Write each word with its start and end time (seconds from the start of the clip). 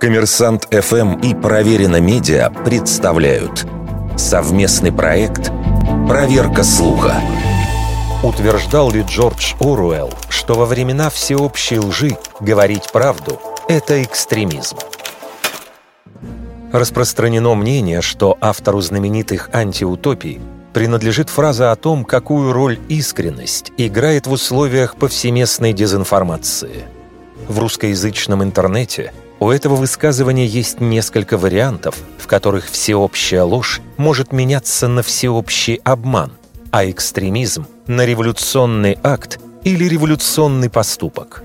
Коммерсант 0.00 0.68
ФМ 0.70 1.20
и 1.20 1.34
Проверено 1.34 2.00
Медиа 2.00 2.50
представляют 2.64 3.66
совместный 4.16 4.92
проект 4.92 5.50
«Проверка 6.08 6.62
слуха». 6.62 7.14
Утверждал 8.22 8.90
ли 8.90 9.02
Джордж 9.02 9.54
Оруэлл, 9.60 10.12
что 10.28 10.54
во 10.54 10.66
времена 10.66 11.10
всеобщей 11.10 11.78
лжи 11.78 12.16
говорить 12.40 12.90
правду– 12.92 13.40
это 13.68 14.02
экстремизм? 14.02 14.76
Распространено 16.72 17.54
мнение, 17.54 18.00
что 18.00 18.36
автору 18.40 18.80
знаменитых 18.80 19.50
антиутопий 19.52 20.40
принадлежит 20.72 21.30
фраза 21.30 21.72
о 21.72 21.76
том, 21.76 22.04
какую 22.04 22.52
роль 22.52 22.78
искренность 22.88 23.72
играет 23.76 24.26
в 24.26 24.32
условиях 24.32 24.96
повсеместной 24.96 25.72
дезинформации. 25.72 26.84
В 27.48 27.58
русскоязычном 27.58 28.42
интернете 28.42 29.12
у 29.38 29.50
этого 29.50 29.76
высказывания 29.76 30.46
есть 30.46 30.80
несколько 30.80 31.36
вариантов, 31.38 31.96
в 32.18 32.26
которых 32.26 32.66
всеобщая 32.66 33.42
ложь 33.42 33.80
может 33.96 34.32
меняться 34.32 34.88
на 34.88 35.02
всеобщий 35.02 35.80
обман, 35.84 36.32
а 36.70 36.88
экстремизм– 36.90 37.66
на 37.86 38.04
революционный 38.04 38.98
акт 39.02 39.38
или 39.62 39.84
революционный 39.84 40.70
поступок. 40.70 41.42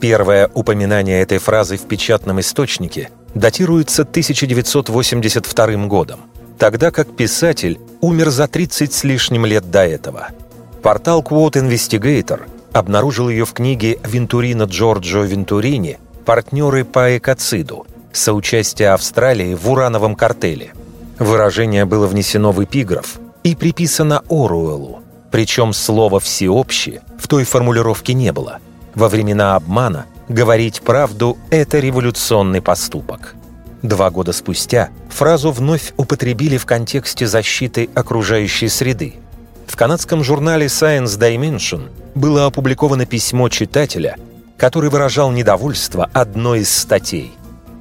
Первое 0.00 0.50
упоминание 0.54 1.20
этой 1.22 1.38
фразы 1.38 1.76
в 1.76 1.82
печатном 1.82 2.40
источнике 2.40 3.10
датируется 3.34 4.02
1982 4.02 5.66
годом– 5.86 6.20
тогда 6.58 6.90
как 6.90 7.14
писатель 7.16 7.78
умер 8.00 8.30
за 8.30 8.48
30 8.48 8.92
с 8.92 9.04
лишним 9.04 9.46
лет 9.46 9.70
до 9.70 9.84
этого. 9.84 10.28
Портал 10.82 11.22
Quote 11.22 11.54
Investigator 11.54 12.42
обнаружил 12.74 13.28
ее 13.28 13.46
в 13.46 13.52
книге 13.52 13.98
Вентурино 14.04 14.64
Джорджо 14.64 15.20
Вентурини 15.20 15.98
«Партнеры 16.26 16.84
по 16.84 17.16
экоциду» 17.16 17.86
соучастие 18.12 18.90
Австралии 18.90 19.54
в 19.54 19.70
урановом 19.70 20.16
картеле. 20.16 20.72
Выражение 21.18 21.84
было 21.84 22.06
внесено 22.08 22.50
в 22.50 22.62
эпиграф 22.62 23.20
и 23.44 23.54
приписано 23.54 24.22
Оруэллу, 24.28 25.00
причем 25.30 25.72
слова 25.72 26.18
«всеобщее» 26.18 27.02
в 27.18 27.28
той 27.28 27.44
формулировке 27.44 28.12
не 28.12 28.32
было. 28.32 28.58
Во 28.94 29.08
времена 29.08 29.54
обмана 29.54 30.06
говорить 30.28 30.82
правду– 30.82 31.38
это 31.50 31.78
революционный 31.78 32.60
поступок. 32.60 33.36
Два 33.82 34.10
года 34.10 34.32
спустя 34.32 34.88
фразу 35.10 35.52
вновь 35.52 35.92
употребили 35.96 36.56
в 36.56 36.66
контексте 36.66 37.26
защиты 37.28 37.88
окружающей 37.94 38.68
среды. 38.68 39.14
В 39.66 39.76
канадском 39.76 40.24
журнале 40.24 40.66
Science 40.66 41.18
Dimension 41.18 41.88
было 42.14 42.46
опубликовано 42.46 43.04
письмо 43.06 43.48
читателя, 43.48 44.16
который 44.56 44.90
выражал 44.90 45.30
недовольство 45.30 46.10
одной 46.12 46.60
из 46.60 46.74
статей. 46.74 47.32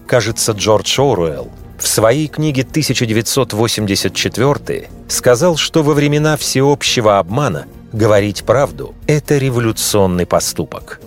Кажется, 0.07 0.53
Джордж 0.53 0.99
Оруэлл 0.99 1.51
в 1.77 1.87
своей 1.87 2.27
книге 2.27 2.61
1984 2.61 4.89
сказал, 5.07 5.57
что 5.57 5.83
во 5.83 5.93
времена 5.93 6.37
всеобщего 6.37 7.19
обмана 7.19 7.65
говорить 7.91 8.43
правду– 8.43 8.95
это 9.07 9.37
революционный 9.37 10.25
поступок. 10.25 11.01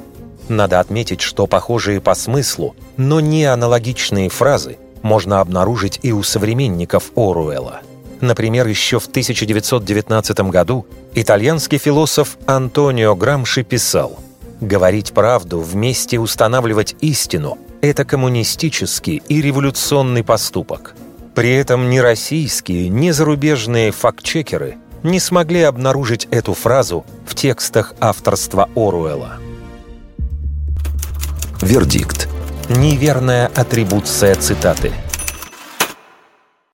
Надо 0.49 0.79
отметить, 0.81 1.23
что 1.23 1.47
похожие 1.47 2.01
по 2.01 2.15
смыслу, 2.15 2.75
но 2.97 3.21
не 3.21 3.45
аналогичные 3.45 4.29
фразы 4.29 4.79
можно 5.03 5.41
обнаружить 5.41 5.99
и 6.03 6.13
у 6.13 6.23
современников 6.23 7.11
Оруэлла. 7.17 7.81
Например, 8.21 8.67
еще 8.67 8.99
в 8.99 9.07
1919 9.07 10.41
году 10.51 10.87
итальянский 11.17 11.79
философ 11.79 12.37
Антонио 12.47 13.17
Грамши 13.17 13.65
писал 13.65 14.19
«Говорить 14.61 15.13
правду, 15.13 15.61
вместе 15.61 16.21
устанавливать 16.21 16.95
истину– 17.01 17.59
это 17.81 18.05
коммунистический 18.05 19.23
и 19.27 19.41
революционный 19.41 20.23
поступок». 20.23 20.95
При 21.35 21.55
этом 21.55 21.91
ни 21.91 21.99
российские, 21.99 22.89
ни 22.89 23.11
зарубежные 23.11 23.93
фактчекеры 23.93 24.77
не 25.03 25.19
смогли 25.19 25.63
обнаружить 25.63 26.29
эту 26.31 26.55
фразу 26.55 27.05
в 27.27 27.35
текстах 27.35 27.95
авторства 27.99 28.69
Оруэлла. 28.75 29.39
Вердикт– 31.63 32.29
Неверная 32.69 33.47
атрибуция 33.55 34.35
цитаты– 34.35 34.93